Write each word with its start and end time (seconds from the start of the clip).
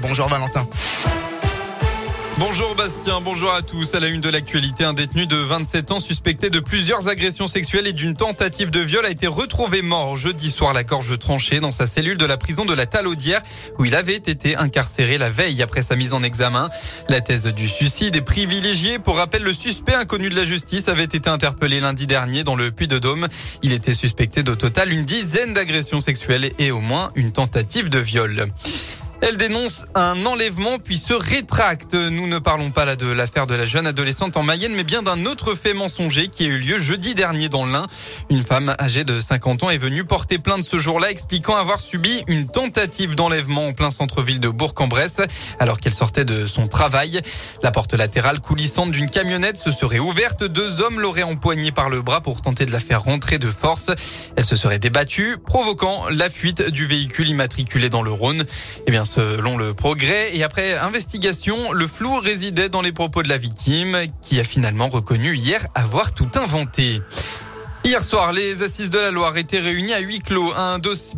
Bonjour 0.00 0.28
Valentin. 0.28 0.68
Bonjour 2.38 2.76
Bastien, 2.76 3.20
bonjour 3.20 3.52
à 3.52 3.62
tous. 3.62 3.94
À 3.94 4.00
la 4.00 4.06
une 4.06 4.20
de 4.20 4.28
l'actualité, 4.28 4.84
un 4.84 4.92
détenu 4.92 5.26
de 5.26 5.34
27 5.34 5.90
ans 5.90 5.98
suspecté 5.98 6.48
de 6.48 6.60
plusieurs 6.60 7.08
agressions 7.08 7.48
sexuelles 7.48 7.88
et 7.88 7.92
d'une 7.92 8.14
tentative 8.14 8.70
de 8.70 8.78
viol 8.78 9.04
a 9.04 9.10
été 9.10 9.26
retrouvé 9.26 9.82
mort 9.82 10.16
jeudi 10.16 10.50
soir 10.50 10.74
la 10.74 10.84
gorge 10.84 11.18
tranchée 11.18 11.58
dans 11.58 11.72
sa 11.72 11.88
cellule 11.88 12.18
de 12.18 12.24
la 12.24 12.36
prison 12.36 12.64
de 12.64 12.72
la 12.72 12.86
Talaudière 12.86 13.42
où 13.78 13.84
il 13.84 13.96
avait 13.96 14.14
été 14.14 14.54
incarcéré 14.56 15.18
la 15.18 15.30
veille 15.30 15.60
après 15.60 15.82
sa 15.82 15.96
mise 15.96 16.12
en 16.12 16.22
examen. 16.22 16.70
La 17.08 17.20
thèse 17.20 17.46
du 17.46 17.66
suicide 17.66 18.14
est 18.14 18.22
privilégiée. 18.22 19.00
Pour 19.00 19.16
rappel, 19.16 19.42
le 19.42 19.52
suspect 19.52 19.94
inconnu 19.94 20.28
de 20.28 20.36
la 20.36 20.44
justice 20.44 20.86
avait 20.88 21.04
été 21.04 21.28
interpellé 21.28 21.80
lundi 21.80 22.06
dernier 22.06 22.44
dans 22.44 22.54
le 22.54 22.70
Puy-de-Dôme. 22.70 23.26
Il 23.62 23.72
était 23.72 23.94
suspecté 23.94 24.44
d'au 24.44 24.54
total 24.54 24.92
une 24.92 25.04
dizaine 25.04 25.52
d'agressions 25.52 26.00
sexuelles 26.00 26.52
et 26.60 26.70
au 26.70 26.80
moins 26.80 27.10
une 27.16 27.32
tentative 27.32 27.90
de 27.90 27.98
viol. 27.98 28.46
Elle 29.26 29.38
dénonce 29.38 29.86
un 29.94 30.26
enlèvement 30.26 30.76
puis 30.76 30.98
se 30.98 31.14
rétracte. 31.14 31.94
Nous 31.94 32.26
ne 32.26 32.38
parlons 32.38 32.70
pas 32.70 32.84
là 32.84 32.94
de 32.94 33.06
l'affaire 33.06 33.46
de 33.46 33.54
la 33.54 33.64
jeune 33.64 33.86
adolescente 33.86 34.36
en 34.36 34.42
Mayenne, 34.42 34.74
mais 34.76 34.84
bien 34.84 35.02
d'un 35.02 35.24
autre 35.24 35.54
fait 35.54 35.72
mensonger 35.72 36.28
qui 36.28 36.44
a 36.44 36.48
eu 36.48 36.58
lieu 36.58 36.78
jeudi 36.78 37.14
dernier 37.14 37.48
dans 37.48 37.64
l'Ain. 37.64 37.86
Une 38.28 38.44
femme 38.44 38.76
âgée 38.78 39.02
de 39.04 39.18
50 39.18 39.62
ans 39.62 39.70
est 39.70 39.78
venue 39.78 40.04
porter 40.04 40.38
plainte 40.38 40.62
ce 40.62 40.78
jour-là, 40.78 41.10
expliquant 41.10 41.56
avoir 41.56 41.80
subi 41.80 42.22
une 42.28 42.48
tentative 42.48 43.14
d'enlèvement 43.14 43.68
en 43.68 43.72
plein 43.72 43.90
centre-ville 43.90 44.40
de 44.40 44.50
Bourg-en-Bresse, 44.50 45.22
alors 45.58 45.80
qu'elle 45.80 45.94
sortait 45.94 46.26
de 46.26 46.44
son 46.44 46.68
travail. 46.68 47.22
La 47.62 47.70
porte 47.70 47.94
latérale 47.94 48.40
coulissante 48.40 48.90
d'une 48.90 49.08
camionnette 49.08 49.56
se 49.56 49.72
serait 49.72 50.00
ouverte. 50.00 50.44
Deux 50.44 50.82
hommes 50.82 51.00
l'auraient 51.00 51.22
empoignée 51.22 51.72
par 51.72 51.88
le 51.88 52.02
bras 52.02 52.20
pour 52.20 52.42
tenter 52.42 52.66
de 52.66 52.72
la 52.72 52.80
faire 52.80 53.02
rentrer 53.02 53.38
de 53.38 53.48
force. 53.48 53.90
Elle 54.36 54.44
se 54.44 54.54
serait 54.54 54.78
débattue, 54.78 55.38
provoquant 55.46 56.10
la 56.10 56.28
fuite 56.28 56.68
du 56.68 56.84
véhicule 56.84 57.30
immatriculé 57.30 57.88
dans 57.88 58.02
le 58.02 58.12
Rhône. 58.12 58.44
Eh 58.86 58.90
bien, 58.90 59.06
selon 59.14 59.56
le 59.56 59.74
progrès. 59.74 60.36
Et 60.36 60.42
après 60.42 60.76
investigation, 60.78 61.72
le 61.72 61.86
flou 61.86 62.18
résidait 62.18 62.68
dans 62.68 62.82
les 62.82 62.92
propos 62.92 63.22
de 63.22 63.28
la 63.28 63.38
victime 63.38 63.96
qui 64.22 64.40
a 64.40 64.44
finalement 64.44 64.88
reconnu 64.88 65.36
hier 65.36 65.66
avoir 65.74 66.12
tout 66.12 66.30
inventé. 66.34 67.00
Hier 67.86 68.02
soir, 68.02 68.32
les 68.32 68.62
assises 68.62 68.88
de 68.88 68.98
la 68.98 69.10
Loire 69.10 69.36
étaient 69.36 69.60
réunies 69.60 69.92
à 69.92 70.00
huis 70.00 70.20
clos 70.20 70.54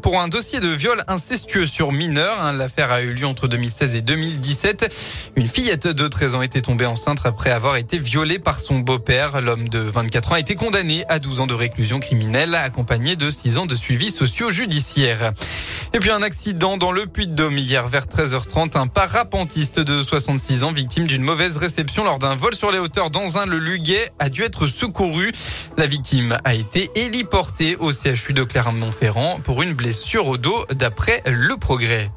pour 0.03 0.21
un 0.21 0.27
dossier 0.27 0.59
de 0.59 0.67
viol 0.67 1.01
incestueux 1.07 1.65
sur 1.65 1.93
mineur. 1.93 2.41
Hein, 2.41 2.55
l'affaire 2.55 2.91
a 2.91 3.03
eu 3.03 3.13
lieu 3.13 3.25
entre 3.25 3.47
2016 3.47 3.95
et 3.95 4.01
2017. 4.01 5.33
Une 5.37 5.47
fillette 5.47 5.87
de 5.87 6.09
13 6.09 6.35
ans 6.35 6.43
était 6.43 6.63
tombée 6.63 6.87
enceinte 6.87 7.21
après 7.23 7.53
avoir 7.53 7.77
été 7.77 7.99
violée 7.99 8.41
par 8.41 8.59
son 8.59 8.81
beau-père. 8.81 9.41
L'homme 9.41 9.69
de 9.69 9.79
24 9.79 10.33
ans 10.33 10.35
a 10.35 10.41
été 10.41 10.57
condamné 10.57 11.05
à 11.09 11.21
12 11.21 11.39
ans 11.39 11.47
de 11.47 11.55
réclusion 11.55 12.01
criminelle, 12.01 12.57
accompagné 12.57 13.15
de 13.15 13.31
6 13.31 13.59
ans 13.59 13.67
de 13.67 13.77
suivi 13.77 14.11
socio-judiciaire. 14.11 15.33
Et 15.95 16.01
puis 16.01 16.11
un 16.11 16.23
accident 16.23 16.77
dans 16.77 16.91
le 16.91 17.07
Puy-de-Dôme 17.07 17.57
hier 17.57 17.87
vers 17.87 18.07
13h30. 18.07 18.77
Un 18.77 18.89
parapentiste 18.89 19.79
de 19.79 20.03
66 20.03 20.65
ans, 20.65 20.73
victime 20.73 21.07
d'une 21.07 21.23
mauvaise 21.23 21.59
réception 21.59 22.03
lors 22.05 22.19
d'un 22.19 22.35
vol 22.35 22.55
sur 22.57 22.73
les 22.73 22.81
hauteurs 22.81 23.11
dans 23.11 23.39
un 23.39 23.47
le 23.47 23.59
Luguet, 23.59 24.11
a 24.19 24.29
dû 24.29 24.43
être 24.43 24.67
secouru. 24.67 25.31
La 25.79 25.87
victime 25.87 26.37
été 26.57 26.91
héliportée 26.95 27.77
au 27.77 27.93
CHU 27.93 28.33
de 28.33 28.43
Clermont-Ferrand 28.43 29.41
pour 29.45 29.63
une 29.63 29.75
blessure 29.75 30.27
au 30.27 30.37
dos 30.39 30.65
d'après 30.73 31.23
le 31.27 31.57
progrès. 31.57 32.11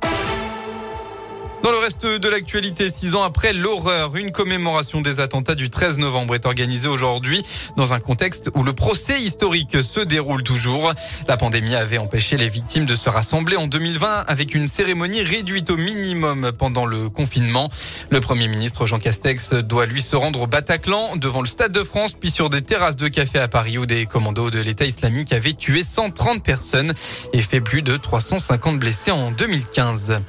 Dans 1.61 1.71
le 1.71 1.77
reste 1.77 2.05
de 2.05 2.29
l'actualité, 2.29 2.89
six 2.89 3.15
ans 3.15 3.23
après 3.23 3.52
l'horreur, 3.52 4.15
une 4.15 4.31
commémoration 4.31 5.02
des 5.02 5.19
attentats 5.19 5.55
du 5.55 5.69
13 5.69 5.97
novembre 5.97 6.33
est 6.33 6.45
organisée 6.45 6.88
aujourd'hui 6.88 7.43
dans 7.75 7.91
un 7.91 7.99
contexte 7.99 8.49
où 8.55 8.63
le 8.63 8.71
procès 8.71 9.19
historique 9.19 9.83
se 9.83 9.99
déroule 9.99 10.41
toujours. 10.43 10.93
La 11.27 11.35
pandémie 11.35 11.75
avait 11.75 11.97
empêché 11.97 12.38
les 12.38 12.47
victimes 12.47 12.85
de 12.85 12.95
se 12.95 13.09
rassembler 13.09 13.57
en 13.57 13.67
2020 13.67 14.23
avec 14.27 14.55
une 14.55 14.69
cérémonie 14.69 15.21
réduite 15.21 15.69
au 15.69 15.75
minimum 15.75 16.53
pendant 16.57 16.85
le 16.85 17.09
confinement. 17.09 17.69
Le 18.09 18.21
premier 18.21 18.47
ministre 18.47 18.85
Jean 18.85 18.99
Castex 18.99 19.53
doit 19.53 19.85
lui 19.85 20.01
se 20.01 20.16
rendre 20.16 20.41
au 20.41 20.47
Bataclan 20.47 21.17
devant 21.17 21.41
le 21.41 21.47
Stade 21.47 21.73
de 21.73 21.83
France 21.83 22.13
puis 22.13 22.31
sur 22.31 22.49
des 22.49 22.61
terrasses 22.61 22.95
de 22.95 23.09
café 23.09 23.38
à 23.38 23.49
Paris 23.49 23.77
où 23.77 23.85
des 23.85 24.05
commandos 24.05 24.50
de 24.50 24.59
l'État 24.59 24.85
islamique 24.85 25.34
avaient 25.34 25.53
tué 25.53 25.84
130 25.84 26.41
personnes 26.41 26.94
et 27.34 27.41
fait 27.41 27.59
plus 27.59 27.81
de 27.81 27.97
350 27.97 28.79
blessés 28.79 29.11
en 29.11 29.31
2015. 29.31 30.22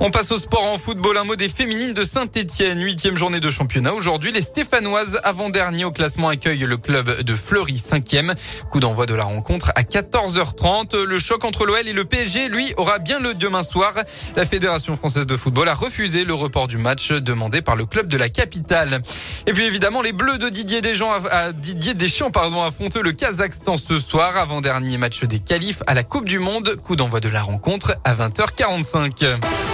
On 0.00 0.10
passe 0.10 0.32
au 0.32 0.38
sport 0.38 0.64
en 0.64 0.78
football. 0.78 1.16
Un 1.18 1.24
mot 1.24 1.36
des 1.36 1.48
féminines 1.48 1.92
de 1.92 2.02
Saint-Etienne. 2.02 2.82
Huitième 2.82 3.16
journée 3.16 3.40
de 3.40 3.50
championnat. 3.50 3.94
Aujourd'hui, 3.94 4.32
les 4.32 4.42
Stéphanoises, 4.42 5.20
avant-dernier 5.22 5.84
au 5.84 5.92
classement, 5.92 6.28
accueillent 6.28 6.66
le 6.66 6.76
club 6.76 7.22
de 7.22 7.36
Fleury, 7.36 7.78
cinquième. 7.78 8.34
Coup 8.70 8.80
d'envoi 8.80 9.06
de 9.06 9.14
la 9.14 9.24
rencontre 9.24 9.72
à 9.76 9.82
14h30. 9.82 11.00
Le 11.02 11.18
choc 11.18 11.44
entre 11.44 11.64
l'OL 11.64 11.86
et 11.86 11.92
le 11.92 12.04
PSG, 12.04 12.48
lui, 12.48 12.74
aura 12.76 12.98
bien 12.98 13.20
le 13.20 13.34
demain 13.34 13.62
soir. 13.62 13.94
La 14.36 14.44
Fédération 14.44 14.96
française 14.96 15.26
de 15.26 15.36
football 15.36 15.68
a 15.68 15.74
refusé 15.74 16.24
le 16.24 16.34
report 16.34 16.66
du 16.66 16.76
match 16.76 17.12
demandé 17.12 17.62
par 17.62 17.76
le 17.76 17.86
club 17.86 18.08
de 18.08 18.16
la 18.16 18.28
capitale. 18.28 19.00
Et 19.46 19.52
puis 19.52 19.64
évidemment, 19.64 20.02
les 20.02 20.12
Bleus 20.12 20.38
de 20.38 20.48
Didier 20.48 20.80
Deschamps, 20.80 21.12
à 21.30 21.52
Didier 21.52 21.94
Deschamps 21.94 22.30
pardon, 22.30 22.62
affrontent 22.62 23.00
le 23.00 23.12
Kazakhstan 23.12 23.76
ce 23.76 23.98
soir, 23.98 24.36
avant-dernier 24.36 24.98
match 24.98 25.22
des 25.24 25.38
qualifs 25.38 25.82
à 25.86 25.94
la 25.94 26.02
Coupe 26.02 26.26
du 26.26 26.40
Monde. 26.40 26.76
Coup 26.82 26.96
d'envoi 26.96 27.20
de 27.20 27.28
la 27.28 27.42
rencontre 27.42 27.96
à 28.04 28.14
20h45. 28.14 29.73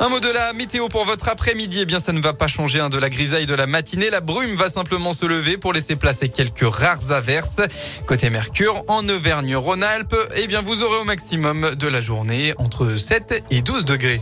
Un 0.00 0.08
mot 0.08 0.20
de 0.20 0.28
la 0.28 0.52
météo 0.52 0.88
pour 0.88 1.04
votre 1.04 1.28
après-midi. 1.28 1.80
Eh 1.82 1.84
bien, 1.84 2.00
ça 2.00 2.12
ne 2.12 2.20
va 2.20 2.32
pas 2.32 2.48
changer 2.48 2.80
hein, 2.80 2.88
de 2.88 2.98
la 2.98 3.08
grisaille 3.08 3.46
de 3.46 3.54
la 3.54 3.66
matinée. 3.66 4.10
La 4.10 4.20
brume 4.20 4.56
va 4.56 4.68
simplement 4.68 5.12
se 5.12 5.26
lever 5.26 5.58
pour 5.58 5.72
laisser 5.72 5.96
placer 5.96 6.28
quelques 6.28 6.64
rares 6.64 7.12
averses. 7.12 7.60
Côté 8.06 8.30
Mercure, 8.30 8.82
en 8.88 9.08
Auvergne-Rhône-Alpes, 9.08 10.16
eh 10.36 10.46
bien, 10.46 10.60
vous 10.60 10.82
aurez 10.82 10.98
au 10.98 11.04
maximum 11.04 11.74
de 11.74 11.86
la 11.86 12.00
journée 12.00 12.52
entre 12.58 12.96
7 12.96 13.44
et 13.50 13.62
12 13.62 13.84
degrés. 13.84 14.20